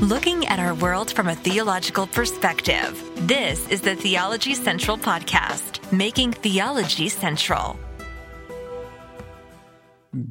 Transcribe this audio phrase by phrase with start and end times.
[0.00, 3.02] looking at our world from a theological perspective.
[3.26, 7.76] This is the Theology Central Podcast, making theology central.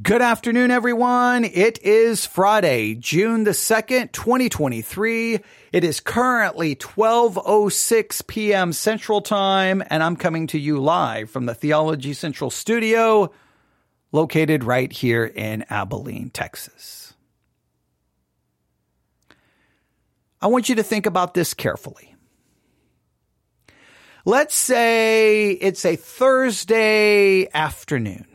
[0.02, 1.44] Good afternoon, everyone.
[1.44, 5.40] It is Friday, June the 2nd, 2023.
[5.74, 8.72] It is currently 12.06 p.m.
[8.72, 13.34] Central Time, and I'm coming to you live from the Theology Central studio
[14.14, 17.07] located right here in Abilene, Texas.
[20.42, 22.16] I want you to think about this carefully.
[24.26, 28.26] Let's say it's a Thursday afternoon.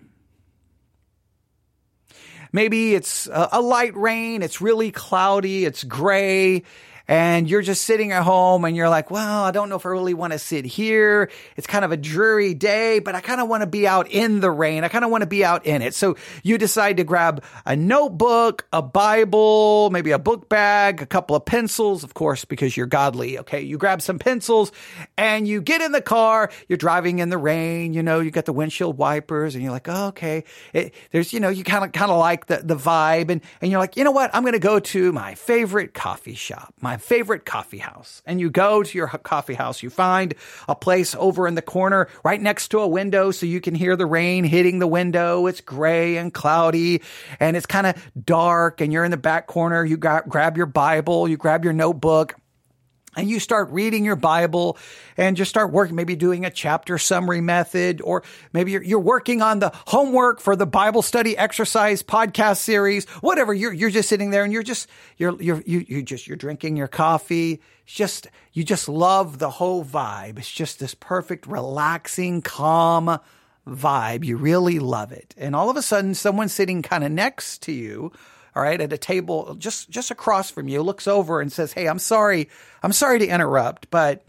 [2.53, 6.65] Maybe it's a, light rain, it's really cloudy, it's gray,
[7.13, 9.91] and you're just sitting at home and you're like, well, I don't know if I
[9.91, 11.31] really want to sit here.
[11.59, 14.41] It's kind of a dreary day, but I kind of want to be out in
[14.41, 14.83] the rain.
[14.83, 15.95] I kind of want to be out in it.
[15.95, 21.37] So you decide to grab a notebook, a Bible, maybe a book bag, a couple
[21.37, 23.39] of pencils, of course, because you're godly.
[23.41, 23.61] Okay.
[23.61, 24.73] You grab some pencils
[25.19, 26.51] and you get in the car.
[26.67, 27.93] You're driving in the rain.
[27.93, 30.45] You know, you got the windshield wipers and you're like, oh, okay.
[30.73, 33.71] It, there's, you know, you kind of, kind of like the, the vibe and, and
[33.71, 34.35] you're like, you know what?
[34.35, 38.23] I'm going to go to my favorite coffee shop, my favorite coffee house.
[38.25, 40.35] And you go to your coffee house, you find
[40.69, 43.97] a place over in the corner right next to a window so you can hear
[43.97, 45.47] the rain hitting the window.
[45.47, 47.03] It's gray and cloudy
[47.41, 49.85] and it's kind of dark and you're in the back corner.
[49.85, 52.35] You got, grab your Bible, you grab your notebook
[53.17, 54.79] and you start reading your Bible
[55.17, 59.43] and just start working, maybe doing a chapter summary method, or maybe you're, you're, working
[59.43, 63.53] on the homework for the Bible study exercise podcast series, whatever.
[63.53, 64.89] You're, you're just sitting there and you're just,
[65.19, 67.61] you're, you're, you, you just, you're drinking your coffee.
[67.85, 70.39] It's just, you just love the whole vibe.
[70.39, 73.19] It's just this perfect, relaxing, calm
[73.69, 74.25] vibe.
[74.25, 75.35] You really love it.
[75.37, 78.13] And all of a sudden, someone sitting kind of next to you
[78.55, 81.87] all right, at a table just just across from you, looks over and says, "Hey,
[81.87, 82.49] I'm sorry,
[82.83, 84.25] I'm sorry to interrupt, but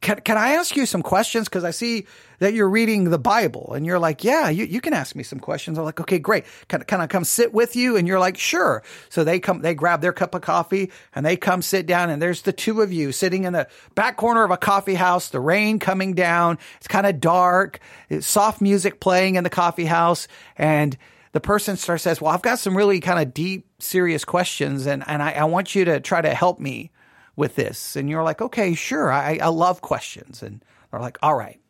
[0.00, 1.48] can can I ask you some questions?
[1.48, 2.06] Because I see
[2.38, 5.38] that you're reading the Bible, and you're like, yeah, you, you can ask me some
[5.38, 5.76] questions.
[5.76, 6.44] I'm like, okay, great.
[6.68, 7.96] Can can I come sit with you?
[7.96, 8.82] And you're like, sure.
[9.10, 12.20] So they come, they grab their cup of coffee, and they come sit down, and
[12.20, 15.28] there's the two of you sitting in the back corner of a coffee house.
[15.28, 16.58] The rain coming down.
[16.78, 17.80] It's kind of dark.
[18.08, 20.96] It's soft music playing in the coffee house, and
[21.32, 25.04] the person starts says, well, I've got some really kind of deep, serious questions and,
[25.06, 26.90] and I, I want you to try to help me
[27.36, 27.96] with this.
[27.96, 29.10] And you're like, okay, sure.
[29.10, 30.42] I, I love questions.
[30.42, 31.60] And they're like, all right.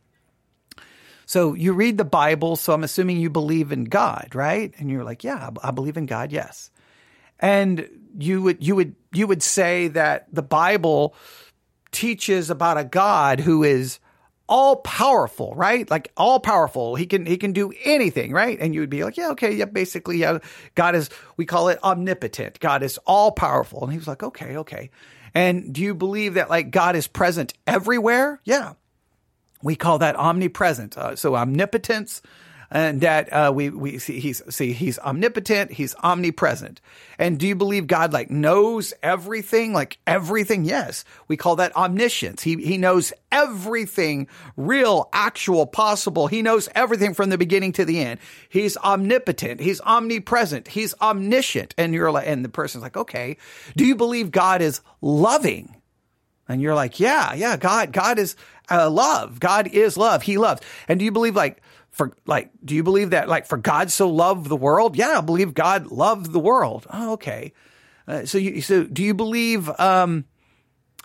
[1.26, 2.56] So you read the Bible.
[2.56, 4.75] So I'm assuming you believe in God, right?
[4.78, 6.32] And you're like, yeah, I believe in God.
[6.32, 6.70] Yes.
[7.38, 7.88] And
[8.19, 11.15] you would, you would, you would say that the Bible
[11.93, 14.00] teaches about a God who is
[14.50, 15.88] all powerful, right?
[15.88, 16.97] Like all powerful.
[16.97, 18.59] He can he can do anything, right?
[18.61, 20.41] And you would be like, yeah, okay, yeah, basically, yeah.
[20.75, 22.59] God is we call it omnipotent.
[22.59, 23.84] God is all powerful.
[23.84, 24.91] And he was like, okay, okay.
[25.33, 28.41] And do you believe that like God is present everywhere?
[28.44, 28.75] Yeah.
[29.62, 30.99] We call that omnipresent.
[30.99, 32.21] Uh, so omnipotence,
[32.70, 36.81] and that uh, we we see he's see he's omnipotent, he's omnipresent.
[37.19, 40.64] And do you believe God like knows everything, like everything?
[40.64, 42.42] Yes, we call that omniscience.
[42.42, 46.28] He he knows everything, real, actual, possible.
[46.28, 48.20] He knows everything from the beginning to the end.
[48.48, 49.60] He's omnipotent.
[49.60, 50.69] He's omnipresent.
[50.69, 51.75] He's omniscient.
[51.76, 53.37] And you're like, and the person's like, okay,
[53.76, 55.76] do you believe God is loving?
[56.48, 58.34] And you're like, yeah, yeah, God, God is
[58.70, 59.38] uh, love.
[59.38, 60.22] God is love.
[60.22, 60.62] He loves.
[60.88, 64.09] And do you believe like for like, do you believe that like for God so
[64.09, 64.97] loved the world?
[64.97, 66.87] Yeah, I believe God loved the world.
[66.91, 67.53] Oh, okay.
[68.06, 70.25] Uh, so you, so do you believe, um,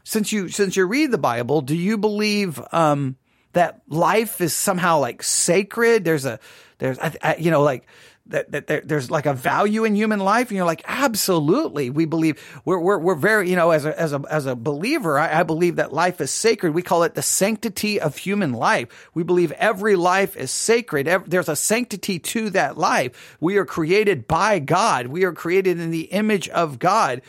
[0.03, 3.17] since you, since you read the Bible, do you believe, um,
[3.53, 6.03] that life is somehow like sacred?
[6.03, 6.39] There's a,
[6.77, 7.87] there's, I, I, you know, like
[8.27, 12.05] that, that there, there's like a value in human life and you're like absolutely we
[12.05, 15.41] believe we're, we're, we're very you know as a as a as a believer I,
[15.41, 16.73] I, believe that life is sacred.
[16.73, 19.09] We call it the sanctity of human life.
[19.13, 21.07] We believe every life is sacred.
[21.07, 23.37] Every, there's a sanctity to that life.
[23.39, 25.07] We are created by god.
[25.07, 27.21] We are created in the image of god.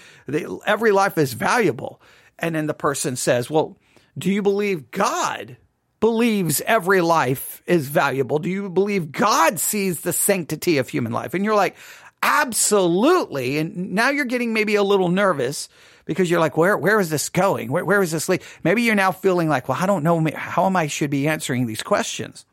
[0.67, 2.01] Every life is valuable.
[2.39, 3.77] And then the person says well
[4.17, 5.59] do you believe god
[6.01, 8.39] believes every life is valuable?
[8.39, 11.35] Do you believe God sees the sanctity of human life?
[11.35, 11.77] And you're like,
[12.23, 13.59] absolutely.
[13.59, 15.69] And now you're getting maybe a little nervous
[16.05, 17.71] because you're like, where, where is this going?
[17.71, 18.43] Where, where is this lead?
[18.63, 21.67] Maybe you're now feeling like, well, I don't know how am I should be answering
[21.67, 22.47] these questions.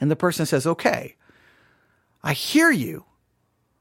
[0.00, 1.16] And the person says, okay,
[2.22, 3.04] I hear you.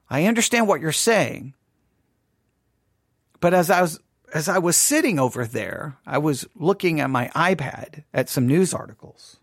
[0.09, 1.53] I understand what you're saying.
[3.39, 3.99] But as I was
[4.33, 8.73] as I was sitting over there, I was looking at my iPad at some news
[8.73, 9.37] articles.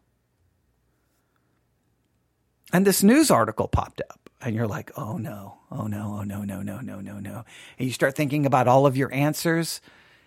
[2.72, 6.42] And this news article popped up, and you're like, oh no, oh no, oh no,
[6.42, 7.44] no, no, no, no, no.
[7.78, 9.80] and you start thinking about all of your answers,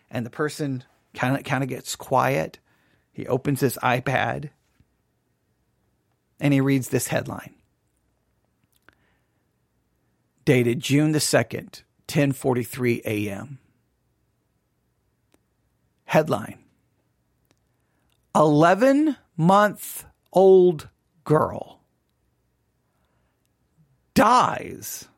[0.10, 0.84] and the person
[1.14, 2.60] kind of kind of gets quiet.
[3.12, 4.52] He opens his iPad
[6.40, 7.56] and he reads this headline.
[10.46, 13.60] Dated June the 2nd, 10:43 a.m.
[16.08, 16.58] Headline
[18.34, 20.88] 11 month old
[21.26, 21.82] girl
[24.14, 25.10] dies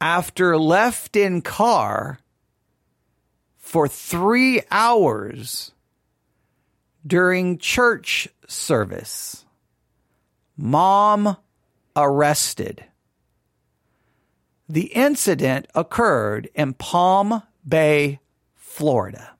[0.00, 2.18] after left in car
[3.58, 5.72] for three hours
[7.06, 9.44] during church service.
[10.56, 11.36] Mom
[11.94, 12.84] arrested.
[14.68, 18.20] The incident occurred in Palm Bay,
[18.54, 19.32] Florida.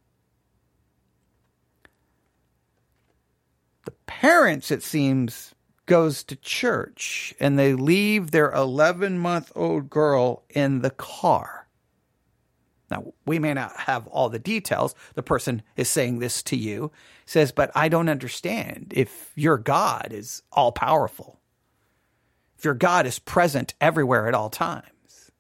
[3.85, 5.55] The parents, it seems,
[5.87, 11.67] goes to church and they leave their 11 month old girl in the car.
[12.91, 14.95] Now, we may not have all the details.
[15.15, 16.93] The person is saying this to you,
[17.27, 21.41] says, but I don't understand if your God is all powerful,
[22.57, 25.33] if your God is present everywhere at all times,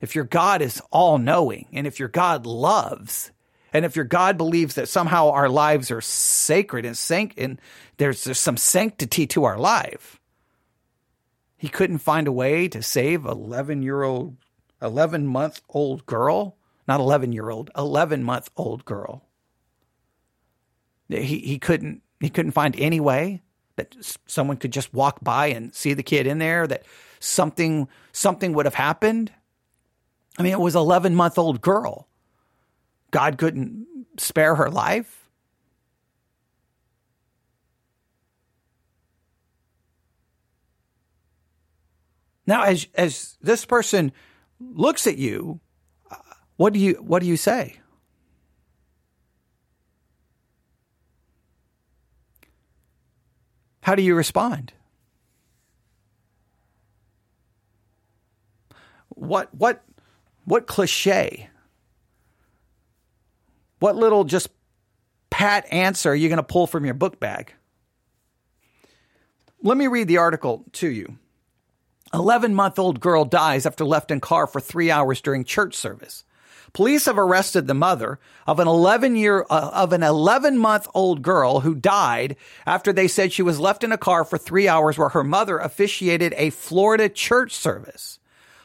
[0.00, 3.32] if your God is all knowing, and if your God loves,
[3.74, 7.60] and if your God believes that somehow our lives are sacred and sanct and
[7.96, 10.20] there's, there's some sanctity to our life,
[11.56, 14.36] he couldn't find a way to save 11 year old
[14.80, 16.56] 11 month old girl,
[16.86, 19.24] not 11 year old, 11 month old girl.
[21.08, 23.42] He, he couldn't, he couldn't find any way
[23.76, 26.84] that someone could just walk by and see the kid in there, that
[27.18, 29.32] something, something would have happened.
[30.38, 32.06] I mean, it was 11 month old girl.
[33.14, 33.86] God couldn't
[34.18, 35.30] spare her life.
[42.44, 44.10] Now, as as this person
[44.58, 45.60] looks at you,
[46.10, 46.16] uh,
[46.56, 47.78] what do you what do you say?
[53.82, 54.72] How do you respond?
[59.10, 59.84] What what
[60.46, 61.48] what cliche?
[63.84, 64.48] What little just
[65.28, 67.52] pat answer are you going to pull from your book bag?
[69.62, 71.18] Let me read the article to you.
[72.14, 76.24] 11 month old girl dies after left in car for three hours during church service.
[76.72, 81.20] Police have arrested the mother of an 11 year, uh, of an 11 month old
[81.20, 84.96] girl who died after they said she was left in a car for three hours
[84.96, 88.18] where her mother officiated a Florida church service.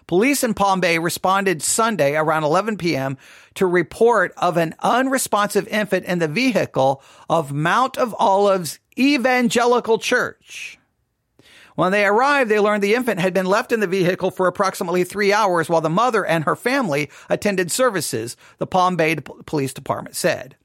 [0.10, 3.16] Police in Palm Bay responded Sunday around 11 p.m.
[3.54, 10.80] to report of an unresponsive infant in the vehicle of Mount of Olives Evangelical Church.
[11.76, 15.04] When they arrived, they learned the infant had been left in the vehicle for approximately
[15.04, 19.16] three hours while the mother and her family attended services, the Palm Bay
[19.46, 20.56] Police Department said.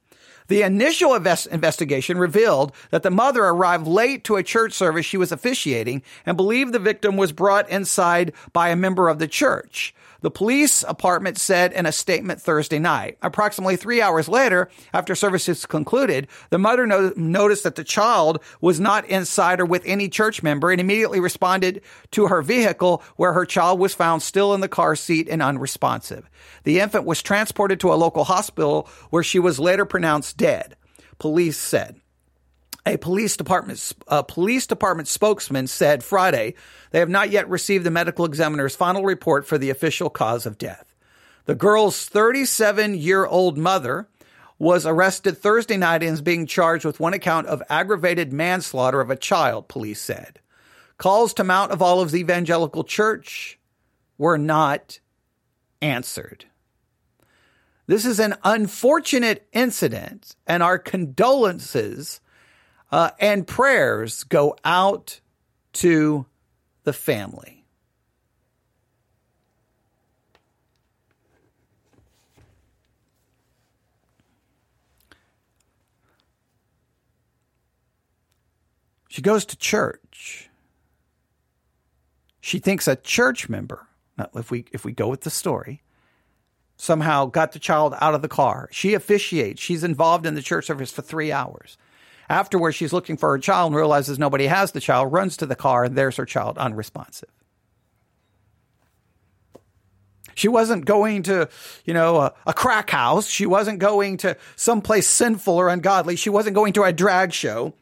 [0.49, 5.17] The initial invest- investigation revealed that the mother arrived late to a church service she
[5.17, 9.95] was officiating and believed the victim was brought inside by a member of the church.
[10.25, 13.19] The police department said in a statement Thursday night.
[13.21, 18.81] Approximately three hours later, after services concluded, the mother no- noticed that the child was
[18.81, 21.83] not inside or with any church member and immediately responded
[22.13, 26.31] to her vehicle where her child was found still in the car seat and unresponsive.
[26.63, 30.75] The infant was transported to a local hospital where she was later pronounced dead.
[31.19, 32.01] Police said.
[32.87, 36.55] A police department, a police department spokesman said Friday
[36.91, 40.59] they have not yet received the medical examiner's final report for the official cause of
[40.59, 40.95] death.
[41.47, 44.09] The girl's 37 year old mother
[44.59, 49.11] was arrested Thursday night and is being charged with one account of aggravated manslaughter of
[49.11, 50.41] a child, police said.
[50.99, 53.59] Calls to Mount of Olives Evangelical Church
[54.17, 55.01] were not
[55.83, 56.45] answered.
[57.87, 62.21] This is an unfortunate incident, and our condolences
[62.91, 65.21] uh, and prayers go out
[65.75, 66.27] to
[66.85, 67.65] the family.
[79.09, 80.51] She goes to church.
[82.41, 83.87] She thinks a church member,
[84.35, 85.83] if we if we go with the story,
[86.77, 88.69] somehow got the child out of the car.
[88.73, 89.63] She officiates.
[89.63, 91.79] She's involved in the church service for three hours.
[92.29, 95.57] Afterwards, she's looking for her child and realizes nobody has the child, runs to the
[95.57, 97.29] car, and there's her child unresponsive.
[100.35, 101.49] She wasn't going to,
[101.85, 103.29] you know, a, a, crack house.
[103.29, 106.17] She wasn't going to someplace sinful or ungodly.
[106.17, 107.75] She wasn't going to a drag show.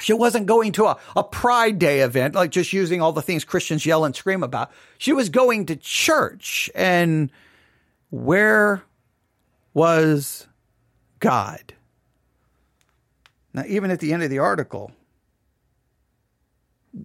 [0.00, 3.44] She wasn't going to a, a Pride Day event, like just using all the things
[3.44, 4.70] Christians yell and scream about.
[4.98, 6.70] She was going to church.
[6.74, 7.30] And
[8.10, 8.82] where
[9.74, 10.46] was
[11.20, 11.74] God?
[13.52, 14.92] Now, even at the end of the article,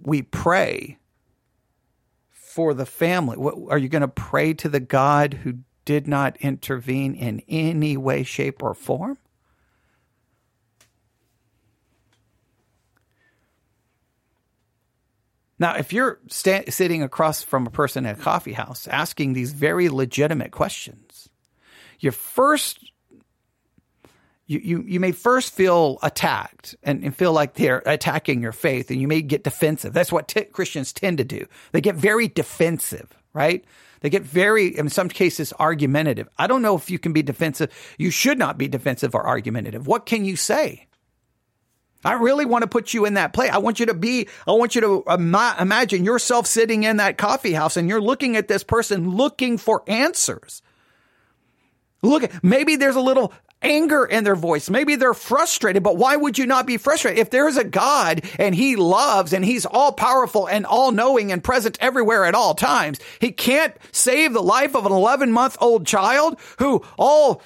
[0.04, 0.98] we pray
[2.32, 3.38] for the family.
[3.38, 7.98] What, are you going to pray to the God who did not intervene in any
[7.98, 9.18] way, shape, or form?
[15.60, 19.54] Now, if you're sta- sitting across from a person in a coffee house asking these
[19.54, 21.30] very legitimate questions,
[22.00, 22.92] your first
[24.46, 28.92] you, you, you may first feel attacked and, and, feel like they're attacking your faith
[28.92, 29.94] and you may get defensive.
[29.94, 31.46] That's what t- Christians tend to do.
[31.72, 33.64] They get very defensive, right?
[34.02, 36.28] They get very, in some cases, argumentative.
[36.38, 37.72] I don't know if you can be defensive.
[37.98, 39.88] You should not be defensive or argumentative.
[39.88, 40.88] What can you say?
[42.06, 43.52] I really want to put you in that place.
[43.52, 47.18] I want you to be, I want you to ima- imagine yourself sitting in that
[47.18, 50.62] coffee house and you're looking at this person looking for answers.
[52.02, 53.32] Look, maybe there's a little
[53.64, 54.70] anger in their voice.
[54.70, 57.20] Maybe they're frustrated, but why would you not be frustrated?
[57.20, 61.44] If there's a God and he loves and he's all powerful and all knowing and
[61.44, 65.88] present everywhere at all times, he can't save the life of an 11 month old
[65.88, 67.42] child who all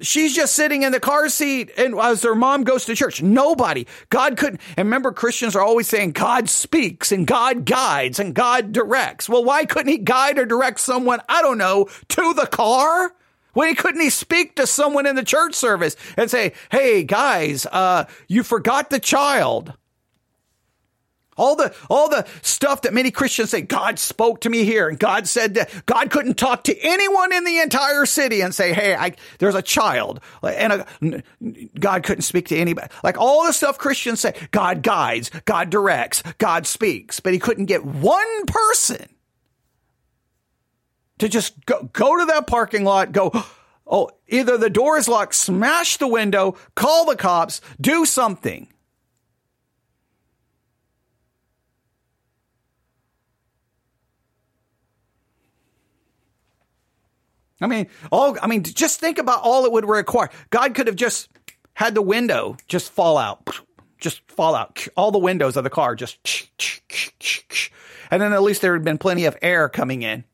[0.00, 3.22] she's just sitting in the car seat and as her mom goes to church.
[3.22, 3.86] Nobody.
[4.10, 4.60] God couldn't.
[4.76, 9.28] And remember, Christians are always saying God speaks and God guides and God directs.
[9.28, 13.12] Well, why couldn't he guide or direct someone, I don't know, to the car?
[13.56, 18.04] Why couldn't he speak to someone in the church service and say, Hey guys, uh,
[18.28, 19.72] you forgot the child.
[21.38, 24.98] All the all the stuff that many Christians say, God spoke to me here, and
[24.98, 28.94] God said that God couldn't talk to anyone in the entire city and say, "Hey,
[28.94, 31.22] I, there's a child," and a,
[31.78, 32.88] God couldn't speak to anybody.
[33.02, 37.66] Like all the stuff Christians say, God guides, God directs, God speaks, but He couldn't
[37.66, 39.06] get one person
[41.18, 43.32] to just go go to that parking lot, go.
[43.88, 48.66] Oh, either the door is locked, smash the window, call the cops, do something.
[57.60, 60.30] I mean, all I mean, just think about all it would require.
[60.50, 61.28] God could have just
[61.74, 63.60] had the window just fall out,
[63.98, 66.18] just fall out, all the windows of the car just,
[68.10, 70.24] and then at least there had been plenty of air coming in,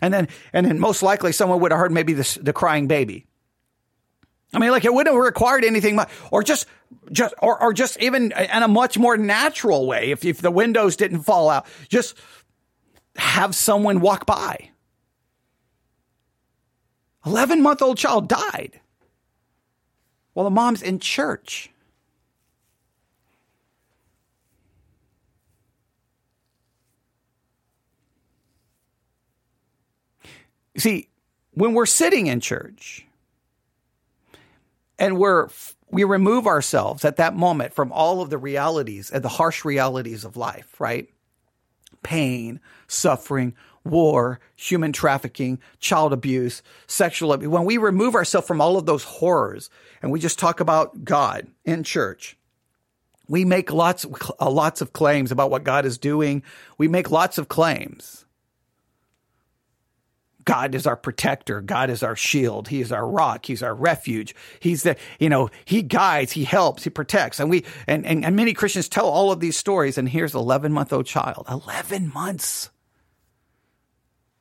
[0.00, 3.26] and then and then most likely someone would have heard maybe the the crying baby.
[4.54, 6.66] I mean, like it wouldn't have required anything much, or just,
[7.10, 10.12] just, or, or just even in a much more natural way.
[10.12, 12.16] If, if the windows didn't fall out, just
[13.16, 14.70] have someone walk by.
[17.26, 18.80] 11 month old child died
[20.34, 21.70] while the mom's in church.
[30.76, 31.08] See,
[31.52, 33.06] when we're sitting in church
[34.98, 35.48] and we're
[35.90, 40.24] we remove ourselves at that moment from all of the realities and the harsh realities
[40.24, 41.08] of life, right?
[42.02, 43.54] Pain, suffering,
[43.84, 49.04] war, human trafficking, child abuse, sexual abuse, when we remove ourselves from all of those
[49.04, 49.70] horrors
[50.02, 52.36] and we just talk about God in church,
[53.28, 54.04] we make lots,
[54.40, 56.42] lots of claims about what God is doing.
[56.76, 58.23] We make lots of claims.
[60.44, 61.60] God is our protector.
[61.60, 62.68] God is our shield.
[62.68, 63.46] He is our rock.
[63.46, 64.34] He's our refuge.
[64.60, 67.40] He's the, you know, he guides, he helps, he protects.
[67.40, 69.96] And we, and, and, and many Christians tell all of these stories.
[69.96, 72.70] And here's 11 month old child, 11 months.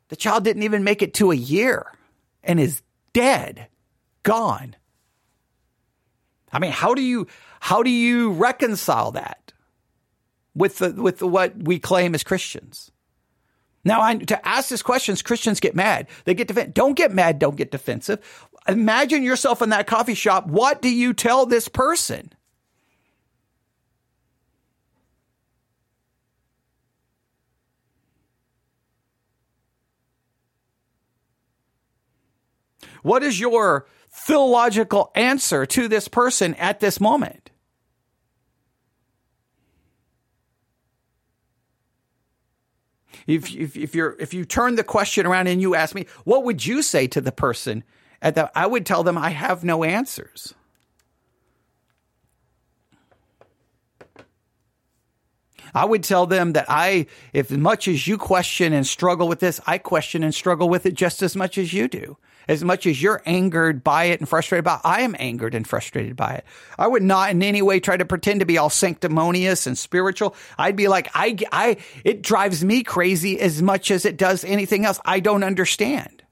[0.09, 1.87] The child didn't even make it to a year
[2.43, 2.81] and is
[3.13, 3.67] dead,
[4.23, 4.75] gone.
[6.51, 7.27] I mean, how do you
[7.59, 9.53] how do you reconcile that
[10.53, 12.91] with the with the, what we claim as Christians?
[13.85, 16.07] Now, I, to ask these questions, Christians get mad.
[16.25, 16.73] They get defensive.
[16.73, 17.39] Don't get mad.
[17.39, 18.49] Don't get defensive.
[18.67, 20.47] Imagine yourself in that coffee shop.
[20.47, 22.31] What do you tell this person?
[33.01, 37.42] What is your theological answer to this person at this moment?
[43.27, 46.43] If, if, if you're if you turn the question around and you ask me, what
[46.43, 47.83] would you say to the person
[48.21, 48.51] at that?
[48.55, 50.53] I would tell them I have no answers.
[55.73, 59.39] I would tell them that I, if as much as you question and struggle with
[59.39, 62.17] this, I question and struggle with it just as much as you do.
[62.47, 65.65] As much as you're angered by it and frustrated by it, I am angered and
[65.65, 66.45] frustrated by it.
[66.77, 70.35] I would not in any way try to pretend to be all sanctimonious and spiritual.
[70.57, 74.83] I'd be like, I, I, it drives me crazy as much as it does anything
[74.83, 74.99] else.
[75.05, 76.22] I don't understand.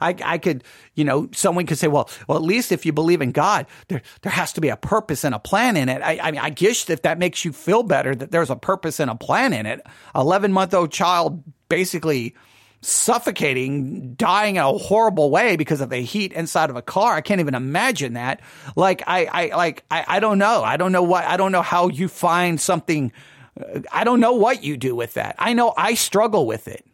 [0.00, 3.22] I, I could, you know, someone could say, well, well, at least if you believe
[3.22, 6.02] in God, there, there has to be a purpose and a plan in it.
[6.02, 9.00] I, I mean, I guess if that makes you feel better that there's a purpose
[9.00, 9.80] and a plan in it,
[10.14, 12.34] 11 month old child basically
[12.82, 17.14] suffocating, dying in a horrible way because of the heat inside of a car.
[17.14, 18.40] I can't even imagine that.
[18.74, 20.62] Like, I, I, like, I, I don't know.
[20.62, 23.12] I don't know what, I don't know how you find something.
[23.60, 25.36] Uh, I don't know what you do with that.
[25.38, 26.86] I know I struggle with it.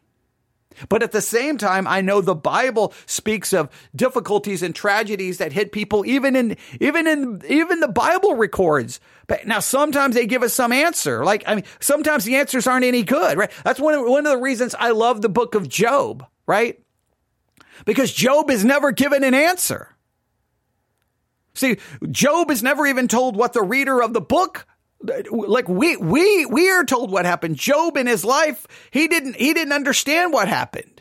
[0.89, 5.53] But at the same time, I know the Bible speaks of difficulties and tragedies that
[5.53, 9.01] hit people even in, even in, even the Bible records.
[9.27, 11.25] But now sometimes they give us some answer.
[11.25, 13.51] Like, I mean, sometimes the answers aren't any good, right?
[13.65, 16.81] That's one of, one of the reasons I love the book of Job, right?
[17.85, 19.97] Because Job is never given an answer.
[21.55, 21.79] See,
[22.11, 24.67] Job is never even told what the reader of the book
[25.03, 27.57] like we we we are told what happened.
[27.57, 30.97] Job in his life, he didn't he didn't understand what happened.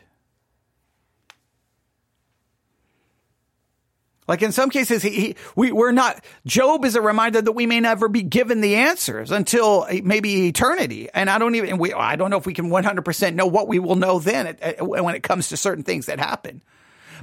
[4.27, 7.67] Like in some cases, he, he, we, we're not, Job is a reminder that we
[7.67, 11.09] may never be given the answers until maybe eternity.
[11.13, 13.77] And I don't even, we, I don't know if we can 100% know what we
[13.77, 16.63] will know then when it comes to certain things that happen.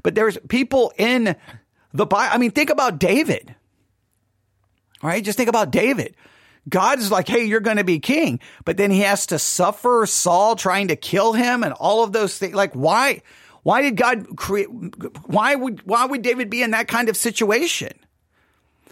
[0.05, 1.35] But there's people in
[1.93, 2.35] the Bible.
[2.35, 3.55] I mean, think about David.
[5.03, 5.25] Right?
[5.25, 6.15] Just think about David.
[6.69, 8.41] God is like, hey, you're going to be king.
[8.65, 12.39] But then he has to suffer Saul trying to kill him and all of those
[12.39, 12.55] things.
[12.55, 13.23] Like, why?
[13.63, 14.69] Why did God create?
[15.27, 17.93] Why would, why would David be in that kind of situation?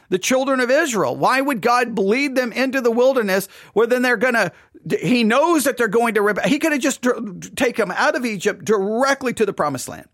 [0.09, 4.17] The children of Israel, why would God lead them into the wilderness where then they're
[4.17, 4.53] going to,
[5.01, 6.43] he knows that they're going to rebel.
[6.49, 7.07] He could have just
[7.55, 10.09] take them out of Egypt directly to the promised land.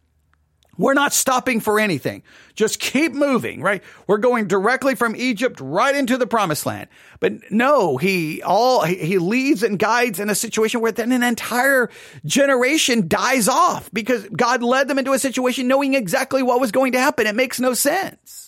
[0.78, 2.22] We're not stopping for anything.
[2.54, 3.82] Just keep moving, right?
[4.06, 6.88] We're going directly from Egypt right into the promised land.
[7.20, 11.90] But no, he all, he leads and guides in a situation where then an entire
[12.24, 16.92] generation dies off because God led them into a situation knowing exactly what was going
[16.92, 17.26] to happen.
[17.26, 18.45] It makes no sense.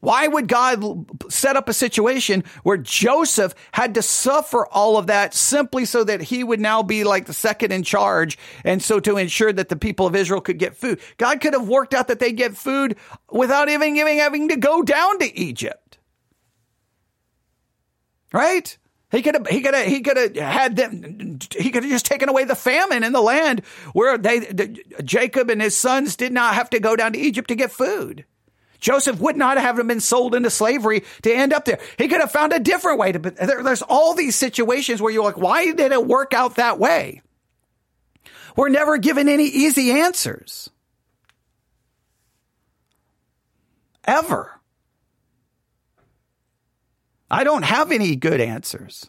[0.00, 5.34] Why would God set up a situation where Joseph had to suffer all of that
[5.34, 9.18] simply so that he would now be like the second in charge and so to
[9.18, 11.00] ensure that the people of Israel could get food?
[11.18, 12.96] God could have worked out that they get food
[13.30, 15.98] without even giving, having to go down to Egypt.
[18.32, 18.78] Right?
[19.10, 22.06] He could have, he could have, he could have had them, he could have just
[22.06, 23.60] taken away the famine in the land
[23.92, 27.54] where they, Jacob and his sons did not have to go down to Egypt to
[27.54, 28.24] get food.
[28.80, 31.78] Joseph would not have been sold into slavery to end up there.
[31.98, 35.24] He could have found a different way to, there, there's all these situations where you're
[35.24, 37.22] like, why did it work out that way?
[38.56, 40.70] We're never given any easy answers.
[44.04, 44.60] Ever.
[47.30, 49.08] I don't have any good answers.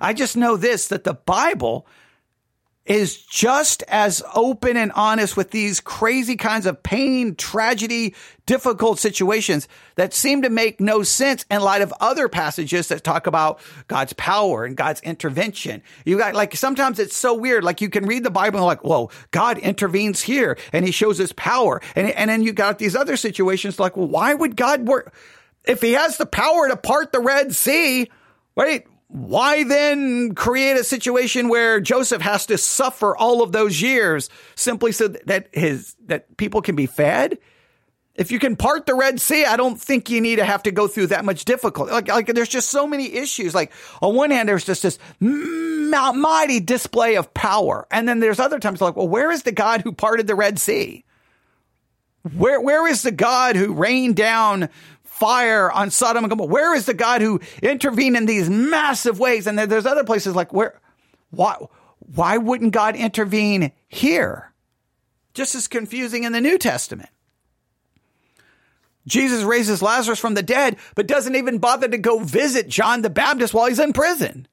[0.00, 1.86] I just know this that the Bible
[2.90, 9.68] is just as open and honest with these crazy kinds of pain, tragedy, difficult situations
[9.94, 14.12] that seem to make no sense in light of other passages that talk about God's
[14.14, 15.84] power and God's intervention.
[16.04, 17.62] You got like sometimes it's so weird.
[17.62, 21.16] Like you can read the Bible and like, whoa, God intervenes here and he shows
[21.16, 21.80] his power.
[21.94, 25.14] And, and then you got these other situations like, well, why would God work?
[25.64, 28.10] If he has the power to part the Red Sea,
[28.56, 28.84] right?
[29.12, 34.92] Why then create a situation where Joseph has to suffer all of those years simply
[34.92, 37.38] so that his that people can be fed?
[38.14, 40.70] If you can part the Red Sea, I don't think you need to have to
[40.70, 41.90] go through that much difficulty.
[41.90, 43.54] Like, like there's just so many issues.
[43.54, 48.60] Like on one hand, there's just this mighty display of power, and then there's other
[48.60, 51.04] times like, well, where is the God who parted the Red Sea?
[52.36, 54.68] Where where is the God who rained down
[55.20, 56.50] fire on Sodom and Gomorrah?
[56.50, 59.46] Where is the God who intervened in these massive ways?
[59.46, 60.80] And there's other places like where,
[61.30, 61.56] why,
[61.98, 64.52] why wouldn't God intervene here?
[65.34, 67.10] Just as confusing in the New Testament.
[69.06, 73.10] Jesus raises Lazarus from the dead, but doesn't even bother to go visit John the
[73.10, 74.48] Baptist while he's in prison.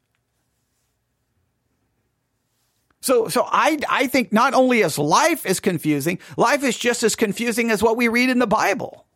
[3.00, 7.16] So, so I, I think not only is life is confusing, life is just as
[7.16, 9.07] confusing as what we read in the Bible.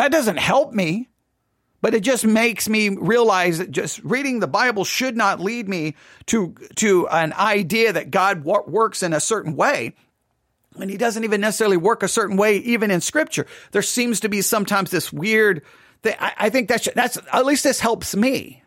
[0.00, 1.10] That doesn't help me.
[1.82, 5.94] But it just makes me realize that just reading the Bible should not lead me
[6.26, 9.94] to, to an idea that God works in a certain way.
[10.80, 13.46] And he doesn't even necessarily work a certain way, even in scripture.
[13.72, 15.60] There seems to be sometimes this weird
[16.02, 16.16] thing.
[16.18, 18.59] I, I think that's, that's, at least this helps me.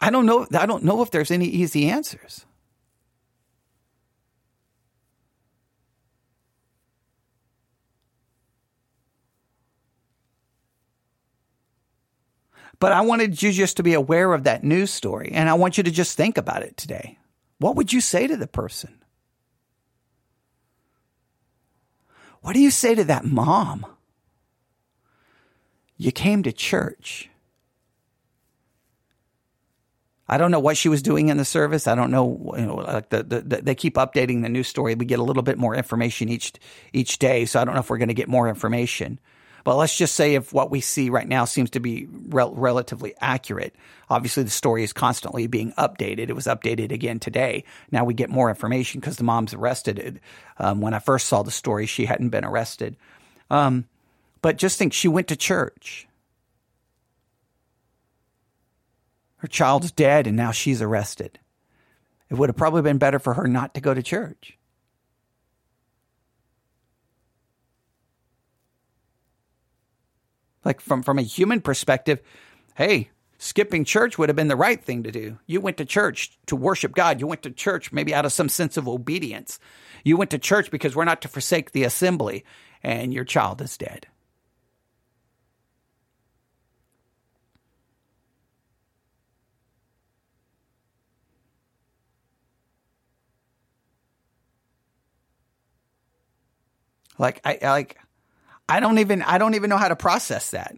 [0.00, 0.46] I don't know.
[0.52, 2.46] I don't know if there's any easy answers.
[12.80, 15.30] But I wanted you just to be aware of that news story.
[15.32, 17.18] And I want you to just think about it today.
[17.58, 18.96] What would you say to the person?
[22.42, 23.86] What do you say to that mom?
[25.98, 27.29] You came to church.
[30.30, 31.88] I don't know what she was doing in the service.
[31.88, 32.54] I don't know.
[32.56, 34.94] You know, like the, the, the, they keep updating the news story.
[34.94, 36.52] We get a little bit more information each
[36.92, 39.18] each day, so I don't know if we're going to get more information.
[39.64, 43.12] But let's just say if what we see right now seems to be rel- relatively
[43.20, 43.74] accurate.
[44.08, 46.28] Obviously, the story is constantly being updated.
[46.30, 47.64] It was updated again today.
[47.90, 50.20] Now we get more information because the mom's arrested.
[50.58, 52.96] Um, when I first saw the story, she hadn't been arrested.
[53.50, 53.86] Um,
[54.42, 56.06] but just think, she went to church.
[59.40, 61.38] Her child's dead, and now she's arrested.
[62.28, 64.58] It would have probably been better for her not to go to church.
[70.62, 72.20] Like from, from a human perspective,
[72.74, 75.38] hey, skipping church would have been the right thing to do.
[75.46, 77.18] You went to church to worship God.
[77.18, 79.58] You went to church maybe out of some sense of obedience.
[80.04, 82.44] You went to church because we're not to forsake the assembly,
[82.82, 84.06] and your child is dead.
[97.20, 97.98] Like I like
[98.66, 100.74] I don't even I don't even know how to process that.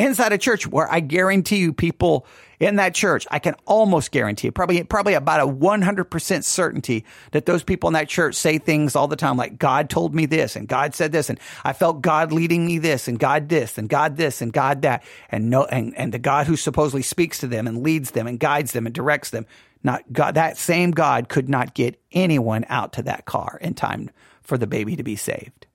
[0.00, 2.26] Inside a church where I guarantee you people
[2.58, 7.62] in that church, I can almost guarantee probably probably about a 100% certainty that those
[7.62, 10.66] people in that church say things all the time like God told me this and
[10.66, 14.16] God said this and I felt God leading me this and God this and God
[14.16, 17.66] this and God that and no and, and the God who supposedly speaks to them
[17.66, 19.44] and leads them and guides them and directs them
[19.82, 24.08] not God that same God could not get anyone out to that car in time
[24.40, 25.66] for the baby to be saved.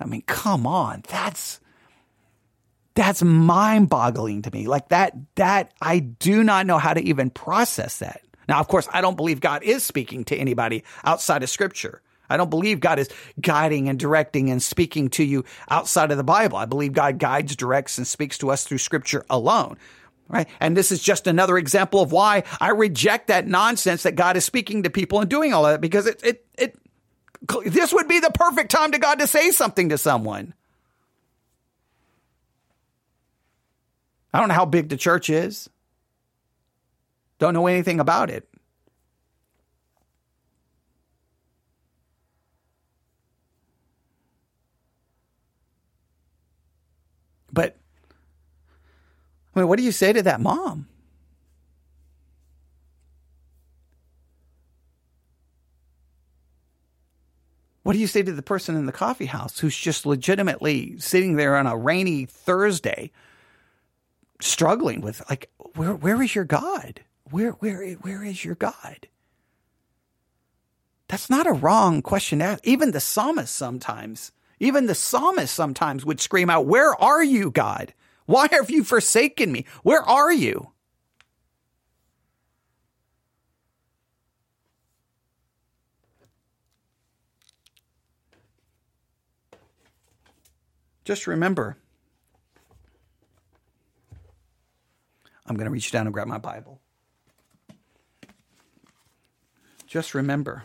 [0.00, 1.02] I mean, come on.
[1.08, 1.60] That's
[2.94, 4.66] that's mind-boggling to me.
[4.66, 8.22] Like that that I do not know how to even process that.
[8.48, 12.02] Now, of course, I don't believe God is speaking to anybody outside of scripture.
[12.30, 13.08] I don't believe God is
[13.40, 16.58] guiding and directing and speaking to you outside of the Bible.
[16.58, 19.76] I believe God guides, directs, and speaks to us through scripture alone
[20.28, 20.46] right?
[20.60, 24.44] And this is just another example of why I reject that nonsense that God is
[24.44, 26.78] speaking to people and doing all that because it, it, it,
[27.64, 30.54] this would be the perfect time to God to say something to someone.
[34.32, 35.70] I don't know how big the church is.
[37.38, 38.48] Don't know anything about it.
[47.52, 47.76] But
[49.54, 50.86] I mean, what do you say to that mom?
[57.88, 61.36] What do you say to the person in the coffee house who's just legitimately sitting
[61.36, 63.10] there on a rainy Thursday
[64.42, 67.00] struggling with like where where is your God?
[67.30, 69.08] Where where where is your God?
[71.08, 72.66] That's not a wrong question to ask.
[72.66, 77.94] Even the psalmist sometimes, even the psalmist sometimes would scream out, Where are you, God?
[78.26, 79.64] Why have you forsaken me?
[79.82, 80.72] Where are you?
[91.08, 91.78] Just remember,
[95.46, 96.82] I'm going to reach down and grab my Bible.
[99.86, 100.64] Just remember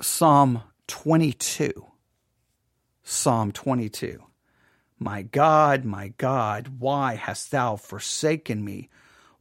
[0.00, 1.84] Psalm 22
[3.02, 4.22] Psalm 22.
[4.98, 8.88] My God, my God, why hast thou forsaken me?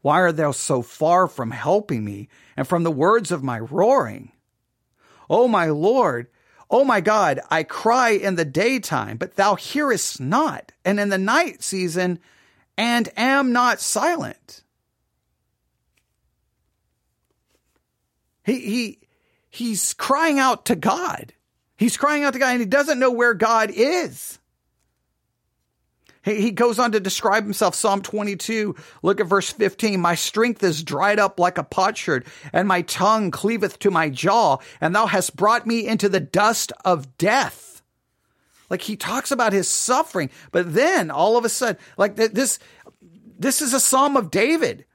[0.02, 4.34] Why art thou so far from helping me and from the words of my roaring?
[5.30, 6.28] O my Lord,
[6.74, 11.20] O my God, I cry in the daytime, but thou hearest not, and in the
[11.20, 12.18] night season,
[12.76, 14.64] and am not silent.
[18.44, 19.00] He, he,
[19.52, 21.34] he's crying out to God.
[21.78, 24.40] He's crying out to God and he doesn't know where God is.
[26.24, 28.76] He, goes on to describe himself, Psalm 22.
[29.02, 30.00] Look at verse 15.
[30.00, 34.58] My strength is dried up like a potsherd, and my tongue cleaveth to my jaw,
[34.80, 37.82] and thou hast brought me into the dust of death.
[38.70, 42.58] Like he talks about his suffering, but then all of a sudden, like this,
[43.38, 44.86] this is a Psalm of David.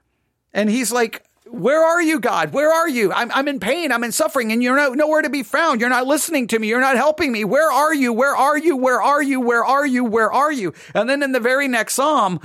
[0.51, 2.53] And he's like, where are you, God?
[2.53, 3.11] Where are you?
[3.11, 3.91] I'm, I'm in pain.
[3.91, 5.81] I'm in suffering and you're not, nowhere to be found.
[5.81, 6.67] You're not listening to me.
[6.67, 7.43] You're not helping me.
[7.43, 8.13] Where are you?
[8.13, 8.77] Where are you?
[8.77, 9.39] Where are you?
[9.39, 10.05] Where are you?
[10.05, 10.73] Where are you?
[10.93, 12.39] And then in the very next Psalm,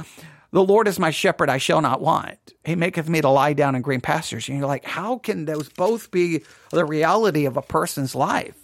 [0.51, 1.51] the Lord is my shepherd.
[1.51, 2.39] I shall not want.
[2.65, 4.49] He maketh me to lie down in green pastures.
[4.49, 8.57] And you're like, how can those both be the reality of a person's life?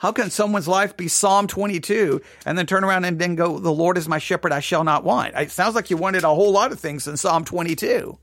[0.00, 3.72] How can someone's life be Psalm 22 and then turn around and then go, the
[3.72, 4.50] Lord is my shepherd.
[4.50, 5.34] I shall not want?
[5.34, 8.18] It sounds like you wanted a whole lot of things in Psalm 22.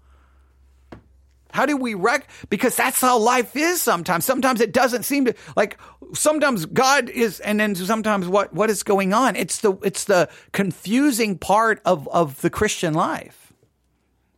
[1.57, 2.29] How do we wreck?
[2.51, 4.25] Because that's how life is sometimes.
[4.25, 5.79] Sometimes it doesn't seem to like
[6.13, 9.35] sometimes God is and then sometimes what what is going on?
[9.35, 13.51] It's the it's the confusing part of of the Christian life.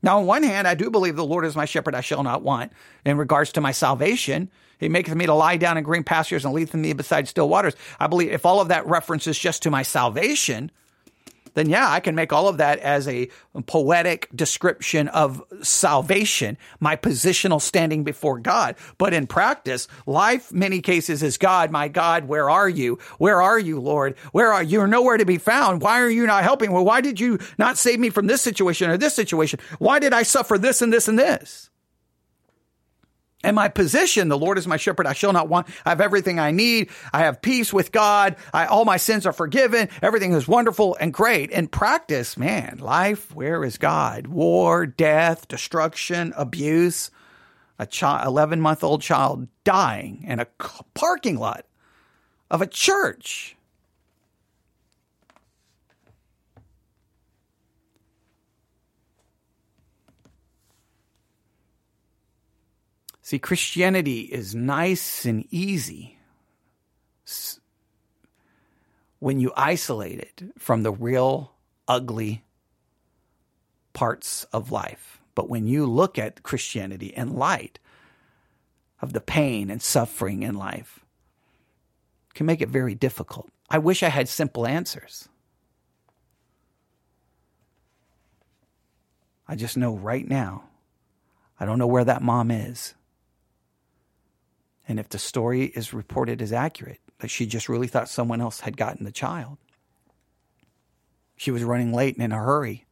[0.01, 2.41] Now, on one hand, I do believe the Lord is my shepherd, I shall not
[2.41, 2.71] want
[3.03, 4.49] in regards to my salvation.
[4.77, 7.75] He maketh me to lie down in green pastures and leadeth me beside still waters.
[7.99, 10.71] I believe if all of that references just to my salvation,
[11.53, 13.29] then yeah, I can make all of that as a
[13.67, 18.75] poetic description of salvation, my positional standing before God.
[18.97, 22.99] But in practice, life, many cases, is God, my God, where are you?
[23.17, 24.17] Where are you, Lord?
[24.31, 24.69] Where are you?
[24.79, 25.81] You're nowhere to be found.
[25.81, 26.71] Why are you not helping?
[26.71, 29.59] Well, why did you not save me from this situation or this situation?
[29.79, 31.69] Why did I suffer this and this and this?
[33.43, 35.67] And my position, the Lord is my shepherd, I shall not want.
[35.86, 36.89] I have everything I need.
[37.13, 38.36] I have peace with God.
[38.54, 39.88] I, all my sins are forgiven.
[40.02, 41.49] Everything is wonderful and great.
[41.52, 44.28] In practice, man, life, where is God?
[44.28, 47.12] War, death, destruction, abuse.
[47.80, 47.88] A
[48.25, 50.47] 11 month old child dying in a
[50.93, 51.65] parking lot
[52.52, 53.56] of a church.
[63.30, 66.18] See, Christianity is nice and easy
[69.20, 71.52] when you isolate it from the real
[71.88, 72.44] ugly
[73.94, 75.22] parts of life.
[75.36, 77.78] But when you look at Christianity in light
[79.00, 81.06] of the pain and suffering in life,
[82.34, 83.52] can make it very difficult.
[83.70, 85.30] I wish I had simple answers.
[89.48, 90.63] I just know right now,
[91.60, 92.96] I don't know where that mom is.
[94.89, 98.62] And if the story is reported as accurate, that she just really thought someone else
[98.62, 99.60] had gotten the child.
[101.38, 102.88] She was running late and in a hurry.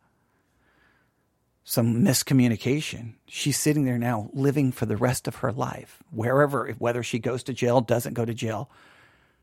[1.64, 3.16] Some miscommunication.
[3.26, 7.42] She's sitting there now living for the rest of her life, wherever, whether she goes
[7.44, 8.70] to jail, doesn't go to jail,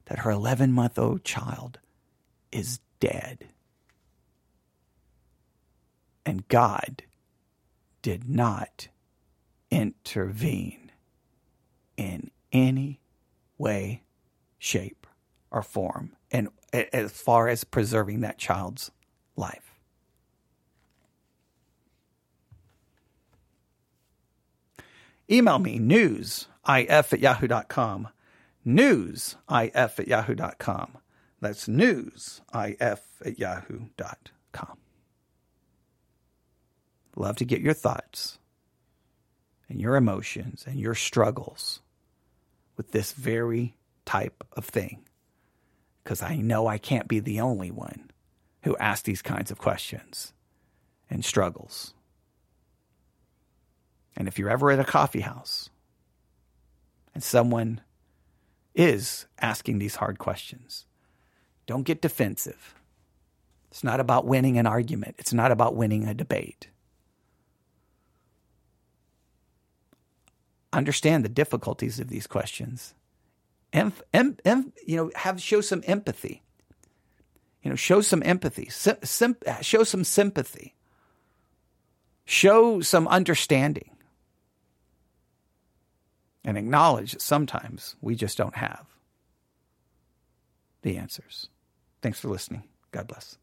[0.05, 1.81] that her 11 month old child
[2.53, 3.49] is dead.
[6.25, 7.03] And God
[8.01, 8.89] did not
[9.73, 10.93] intervene
[11.97, 13.01] in any
[13.59, 14.03] way,
[14.59, 15.07] shape,
[15.51, 18.91] or form, and as far as preserving that child's
[19.37, 19.75] life.
[25.31, 28.09] Email me newsif at yahoo.com.
[28.67, 30.99] Newsif at yahoo.com.
[31.41, 32.41] That's newsif
[33.21, 34.79] at yahoo.com.
[37.17, 38.39] Love to get your thoughts
[39.69, 41.81] and your emotions and your struggles
[42.77, 45.05] with this very type of thing.
[46.03, 48.11] Because I know I can't be the only one
[48.63, 50.33] who asks these kinds of questions
[51.09, 51.95] and struggles.
[54.17, 55.71] And if you're ever at a coffee house
[57.15, 57.81] and someone
[58.75, 60.87] is asking these hard questions,
[61.67, 62.75] don't get defensive.
[63.71, 66.69] It's not about winning an argument, it's not about winning a debate.
[70.77, 72.95] Understand the difficulties of these questions.
[73.73, 73.93] Em,
[74.87, 76.43] you know, have show some empathy.
[77.63, 78.69] You know, show some empathy.
[78.69, 80.75] Sim, sim, show some sympathy.
[82.25, 83.91] Show some understanding.
[86.45, 88.87] And acknowledge that sometimes we just don't have
[90.83, 91.49] the answers.
[92.03, 92.65] Thanks for listening.
[92.93, 93.39] God bless.